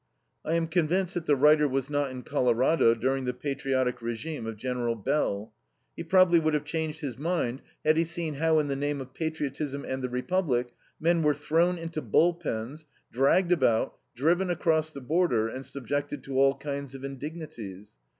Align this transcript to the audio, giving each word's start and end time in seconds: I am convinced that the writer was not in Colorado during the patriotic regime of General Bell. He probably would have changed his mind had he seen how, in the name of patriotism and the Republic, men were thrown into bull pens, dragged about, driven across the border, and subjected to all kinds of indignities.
I 0.43 0.55
am 0.55 0.65
convinced 0.65 1.13
that 1.13 1.27
the 1.27 1.35
writer 1.35 1.67
was 1.67 1.87
not 1.87 2.09
in 2.09 2.23
Colorado 2.23 2.95
during 2.95 3.25
the 3.25 3.35
patriotic 3.35 4.01
regime 4.01 4.47
of 4.47 4.57
General 4.57 4.95
Bell. 4.95 5.53
He 5.95 6.03
probably 6.03 6.39
would 6.39 6.55
have 6.55 6.63
changed 6.65 7.01
his 7.01 7.19
mind 7.19 7.61
had 7.85 7.97
he 7.97 8.03
seen 8.03 8.33
how, 8.33 8.57
in 8.57 8.67
the 8.67 8.75
name 8.75 8.99
of 8.99 9.13
patriotism 9.13 9.85
and 9.85 10.01
the 10.01 10.09
Republic, 10.09 10.73
men 10.99 11.21
were 11.21 11.35
thrown 11.35 11.77
into 11.77 12.01
bull 12.01 12.33
pens, 12.33 12.85
dragged 13.11 13.51
about, 13.51 13.95
driven 14.15 14.49
across 14.49 14.89
the 14.89 15.01
border, 15.01 15.47
and 15.47 15.67
subjected 15.67 16.23
to 16.23 16.35
all 16.35 16.55
kinds 16.55 16.95
of 16.95 17.03
indignities. 17.03 17.91